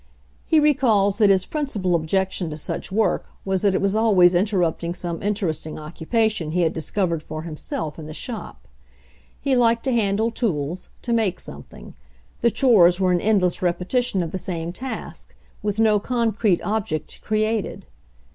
He 0.47 0.59
recalls 0.59 1.19
that 1.19 1.29
his 1.29 1.45
principal 1.45 1.93
objection 1.93 2.49
to 2.49 2.57
such 2.57 2.91
work 2.91 3.27
was 3.45 3.61
that 3.61 3.75
it 3.75 3.81
was 3.81 3.95
always 3.95 4.33
interrupting 4.33 4.95
some 4.95 5.21
inter 5.21 5.47
esting 5.49 5.79
occupation 5.79 6.49
he 6.49 6.61
had 6.61 6.73
discovered 6.73 7.21
for 7.21 7.43
himself 7.43 7.99
in 7.99 8.07
the 8.07 8.13
shop. 8.15 8.67
He 9.39 9.55
liked 9.55 9.83
to 9.83 9.91
handle 9.93 10.31
tools, 10.31 10.89
to 11.03 11.13
make 11.13 11.39
something. 11.39 11.93
The 12.39 12.49
chores 12.49 12.99
were 12.99 13.11
an 13.11 13.21
endless 13.21 13.57
repeti 13.59 14.01
tion 14.01 14.23
of 14.23 14.31
the 14.31 14.39
same 14.39 14.73
task, 14.73 15.35
with 15.61 15.77
no 15.77 15.99
concrete 15.99 16.61
object 16.63 17.21
created. 17.21 17.85